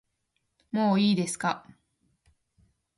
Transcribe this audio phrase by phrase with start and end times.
[0.71, 1.63] もういいですか